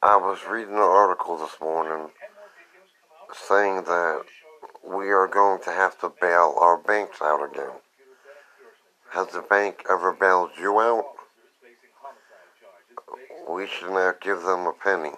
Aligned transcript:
I 0.00 0.16
was 0.16 0.38
reading 0.48 0.74
an 0.74 0.80
article 0.80 1.36
this 1.36 1.56
morning 1.60 2.10
saying 3.48 3.82
that 3.82 4.22
we 4.86 5.10
are 5.10 5.26
going 5.26 5.60
to 5.64 5.70
have 5.70 5.98
to 5.98 6.12
bail 6.20 6.54
our 6.60 6.78
banks 6.78 7.20
out 7.20 7.42
again. 7.42 7.80
Has 9.10 9.26
the 9.32 9.40
bank 9.40 9.82
ever 9.90 10.12
bailed 10.12 10.50
you 10.56 10.78
out? 10.78 11.04
We 13.50 13.66
should 13.66 13.90
not 13.90 14.20
give 14.20 14.42
them 14.42 14.66
a 14.68 14.72
penny. 14.72 15.16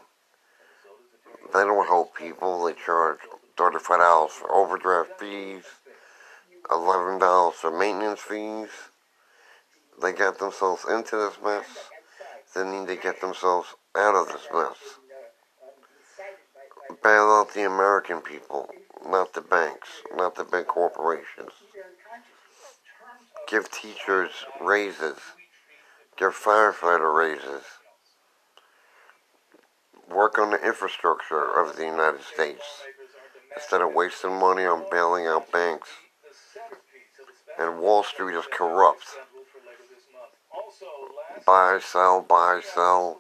They 1.53 1.61
don't 1.61 1.87
help 1.87 2.17
people. 2.17 2.65
They 2.65 2.73
charge 2.73 3.19
$35 3.59 4.31
for 4.31 4.51
overdraft 4.51 5.21
fees, 5.21 5.65
$11 6.71 7.53
for 7.53 7.71
maintenance 7.79 8.21
fees. 8.21 8.71
They 10.01 10.13
got 10.13 10.39
themselves 10.39 10.87
into 10.91 11.17
this 11.19 11.37
mess. 11.45 11.67
They 12.55 12.65
need 12.65 12.89
to 12.89 12.97
get 12.97 13.21
themselves 13.21 13.69
out 13.97 14.15
of 14.15 14.29
this 14.29 14.47
mess. 14.53 14.77
Bail 17.03 17.31
out 17.31 17.55
the 17.55 17.65
American 17.65 18.21
people, 18.21 18.69
not 19.09 19.33
the 19.33 19.41
banks, 19.41 19.89
not 20.17 20.35
the 20.35 20.45
big 20.45 20.67
corporations. 20.67 21.53
Give 23.49 23.71
teachers 23.71 24.31
raises. 24.61 25.19
Give 26.17 26.35
firefighter 26.35 27.15
raises. 27.17 27.63
Work 30.09 30.39
on 30.39 30.51
the 30.51 30.65
infrastructure 30.65 31.45
of 31.61 31.77
the 31.77 31.85
United 31.85 32.23
States 32.23 32.65
instead 33.55 33.81
of 33.81 33.95
wasting 33.95 34.39
money 34.39 34.65
on 34.65 34.85
bailing 34.91 35.27
out 35.27 35.51
banks. 35.53 35.89
And 37.59 37.81
Wall 37.81 38.03
Street 38.03 38.37
is 38.37 38.47
corrupt. 38.51 39.05
Buy, 41.47 41.81
sell, 41.83 42.23
buy, 42.23 42.61
sell. 42.75 43.19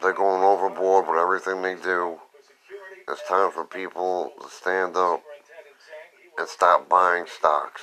They're 0.00 0.12
going 0.12 0.42
overboard 0.42 1.06
with 1.08 1.18
everything 1.18 1.62
they 1.62 1.74
do. 1.74 2.18
It's 3.08 3.26
time 3.28 3.50
for 3.50 3.64
people 3.64 4.32
to 4.40 4.48
stand 4.48 4.96
up 4.96 5.22
and 6.38 6.48
stop 6.48 6.88
buying 6.88 7.26
stocks. 7.26 7.82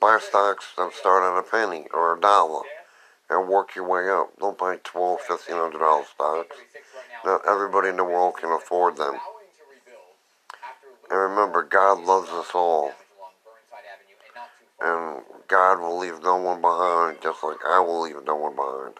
Buy 0.00 0.18
stocks 0.20 0.66
that 0.76 0.92
start 0.94 1.22
at 1.22 1.38
a 1.38 1.42
penny 1.42 1.86
or 1.92 2.16
a 2.16 2.20
dollar 2.20 2.62
and 3.28 3.48
work 3.48 3.74
your 3.76 3.88
way 3.88 4.08
up. 4.08 4.30
Don't 4.38 4.58
buy 4.58 4.76
twelve, 4.82 5.20
fifteen 5.20 5.56
hundred 5.56 5.78
dollar 5.78 6.04
stocks. 6.04 6.56
Not 7.24 7.42
everybody 7.46 7.88
in 7.88 7.96
the 7.96 8.04
world 8.04 8.36
can 8.36 8.50
afford 8.50 8.96
them. 8.96 9.14
And 11.10 11.18
remember, 11.18 11.62
God 11.62 12.04
loves 12.04 12.30
us 12.30 12.50
all. 12.54 12.92
And 14.80 15.22
God 15.48 15.80
will 15.80 15.98
leave 15.98 16.22
no 16.22 16.36
one 16.36 16.60
behind, 16.60 17.18
just 17.22 17.44
like 17.44 17.58
I 17.66 17.80
will 17.80 18.02
leave 18.02 18.24
no 18.26 18.36
one 18.36 18.56
behind. 18.56 18.94